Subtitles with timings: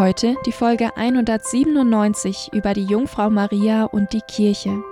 [0.00, 4.82] Heute die Folge 197 über die Jungfrau Maria und die Kirche.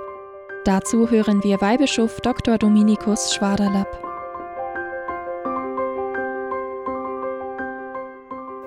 [0.66, 2.58] Dazu hören wir Weihbischof Dr.
[2.58, 3.88] Dominikus Schwaderlapp.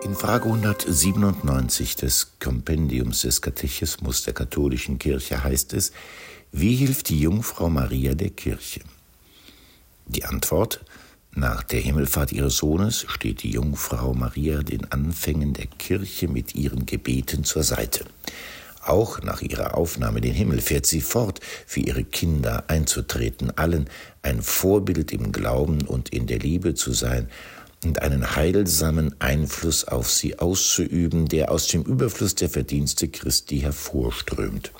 [0.02, 5.92] In Frage 197 des Kompendiums des Katechismus der katholischen Kirche heißt es,
[6.52, 8.82] wie hilft die Jungfrau Maria der Kirche?
[10.08, 10.84] Die Antwort,
[11.34, 16.86] nach der Himmelfahrt ihres Sohnes steht die Jungfrau Maria den Anfängen der Kirche mit ihren
[16.86, 18.04] Gebeten zur Seite.
[18.84, 23.90] Auch nach ihrer Aufnahme in den Himmel fährt sie fort, für ihre Kinder einzutreten, allen
[24.24, 27.30] ein Vorbild im Glauben und in der Liebe zu sein
[27.86, 34.72] und einen heilsamen Einfluss auf sie auszuüben, der aus dem Überfluss der Verdienste Christi hervorströmt.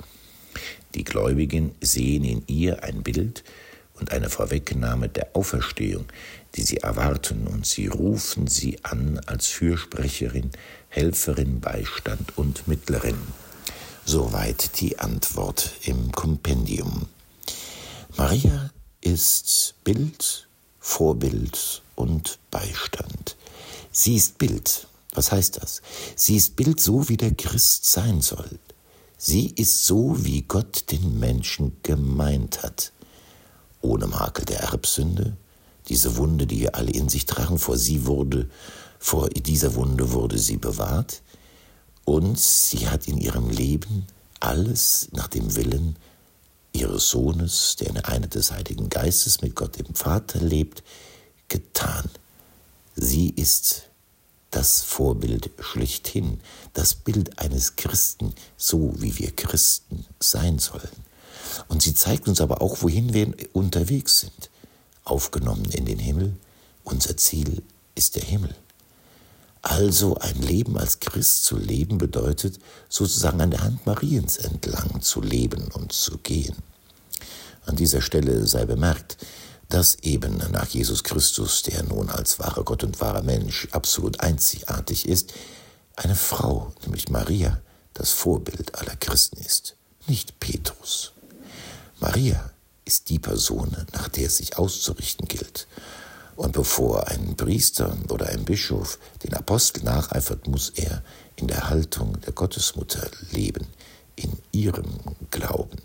[0.94, 3.42] Die Gläubigen sehen in ihr ein Bild
[4.02, 6.06] und eine Vorwegnahme der Auferstehung,
[6.56, 10.50] die sie erwarten, und sie rufen sie an als Fürsprecherin,
[10.88, 13.16] Helferin, Beistand und Mittlerin.
[14.04, 17.06] Soweit die Antwort im Kompendium.
[18.16, 20.48] Maria ist Bild,
[20.80, 23.36] Vorbild und Beistand.
[23.92, 24.88] Sie ist Bild.
[25.14, 25.80] Was heißt das?
[26.16, 28.58] Sie ist Bild so, wie der Christ sein soll.
[29.16, 32.90] Sie ist so, wie Gott den Menschen gemeint hat.
[33.82, 35.36] Ohne Makel der Erbsünde,
[35.88, 38.48] diese Wunde, die wir alle in sich tragen, vor sie wurde,
[38.98, 41.22] vor dieser Wunde wurde sie bewahrt
[42.04, 44.06] und sie hat in ihrem Leben
[44.40, 45.96] alles nach dem Willen
[46.72, 50.82] ihres Sohnes, der in der Einheit des Heiligen Geistes mit Gott dem Vater lebt,
[51.48, 52.08] getan.
[52.94, 53.88] Sie ist
[54.50, 56.40] das Vorbild schlechthin,
[56.74, 61.11] das Bild eines Christen, so wie wir Christen sein sollen.
[61.68, 64.50] Und sie zeigt uns aber auch, wohin wir unterwegs sind
[65.04, 66.36] aufgenommen in den Himmel.
[66.84, 67.62] Unser Ziel
[67.94, 68.54] ist der Himmel.
[69.62, 72.58] Also ein Leben als Christ zu leben bedeutet,
[72.88, 76.56] sozusagen an der Hand Mariens entlang zu leben und zu gehen.
[77.64, 79.18] An dieser Stelle sei bemerkt,
[79.68, 85.08] dass eben nach Jesus Christus, der nun als wahrer Gott und wahrer Mensch absolut einzigartig
[85.08, 85.32] ist,
[85.94, 87.60] eine Frau, nämlich Maria,
[87.94, 89.76] das Vorbild aller Christen ist,
[90.08, 91.12] nicht Petrus.
[92.02, 92.50] Maria
[92.84, 95.68] ist die Person, nach der es sich auszurichten gilt.
[96.34, 101.04] Und bevor ein Priester oder ein Bischof den Apostel nacheifert, muss er
[101.36, 103.68] in der Haltung der Gottesmutter leben,
[104.16, 104.98] in ihrem
[105.30, 105.78] Glauben.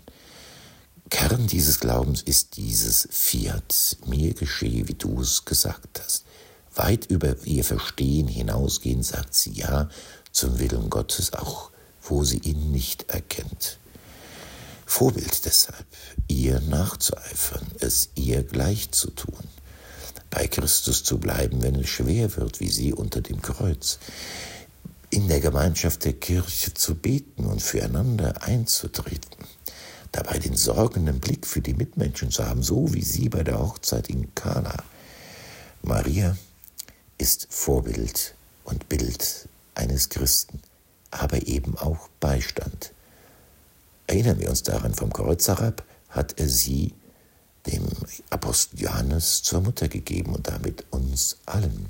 [1.08, 6.24] Kern dieses Glaubens ist dieses Fiat, mir geschehe, wie du es gesagt hast.
[6.74, 9.88] Weit über ihr Verstehen hinausgehend sagt sie Ja
[10.32, 11.70] zum Willen Gottes, auch
[12.02, 13.78] wo sie ihn nicht erkennt.
[14.88, 15.86] Vorbild deshalb,
[16.28, 19.44] ihr nachzueifern, es ihr gleich zu tun,
[20.30, 23.98] bei Christus zu bleiben, wenn es schwer wird, wie sie unter dem Kreuz,
[25.10, 29.44] in der Gemeinschaft der Kirche zu beten und füreinander einzutreten,
[30.10, 34.08] dabei den sorgenden Blick für die Mitmenschen zu haben, so wie sie bei der Hochzeit
[34.08, 34.82] in Kana.
[35.82, 36.36] Maria
[37.18, 38.34] ist Vorbild
[38.64, 40.60] und Bild eines Christen,
[41.10, 42.92] aber eben auch Beistand
[44.08, 46.94] Erinnern wir uns daran, vom Kreuz herab hat er sie
[47.66, 47.86] dem
[48.30, 51.86] Apostel Johannes zur Mutter gegeben und damit uns allen.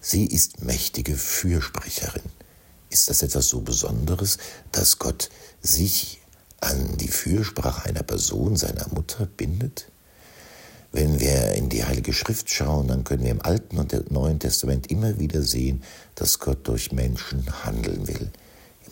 [0.00, 2.24] Sie ist mächtige Fürsprecherin.
[2.90, 4.38] Ist das etwas so Besonderes,
[4.72, 5.30] dass Gott
[5.62, 6.20] sich
[6.60, 9.86] an die Fürsprache einer Person, seiner Mutter, bindet?
[10.90, 14.90] Wenn wir in die Heilige Schrift schauen, dann können wir im Alten und Neuen Testament
[14.90, 15.84] immer wieder sehen,
[16.16, 18.32] dass Gott durch Menschen handeln will.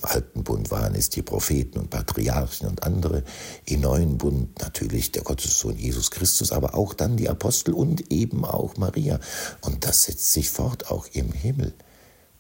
[0.05, 3.23] Alten Bund waren es die Propheten und Patriarchen und andere,
[3.65, 8.45] im neuen Bund natürlich der Gottessohn Jesus Christus, aber auch dann die Apostel und eben
[8.45, 9.21] auch Maria.
[9.61, 11.73] Und das setzt sich fort auch im Himmel.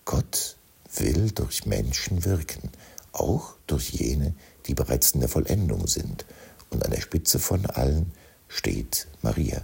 [0.04, 0.56] Gott
[0.96, 2.70] will durch Menschen wirken,
[3.12, 4.34] auch durch jene,
[4.66, 6.24] die bereits in der Vollendung sind.
[6.70, 8.12] Und an der Spitze von allen
[8.48, 9.62] steht Maria,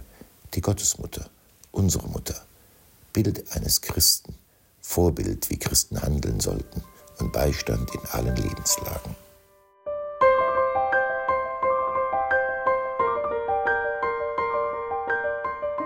[0.53, 1.29] die Gottesmutter,
[1.71, 2.45] unsere Mutter,
[3.13, 4.35] Bild eines Christen,
[4.81, 6.83] Vorbild, wie Christen handeln sollten
[7.19, 9.15] und Beistand in allen Lebenslagen.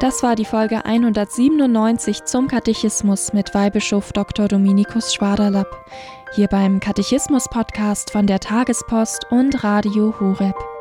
[0.04, 4.50] Das war die Folge 197 zum Katechismus mit Weihbischof Dr.
[4.50, 5.86] Dominikus Schwaderlapp.
[6.36, 10.73] Hier beim Katechismus-Podcast von der Tagespost und Radio Horeb.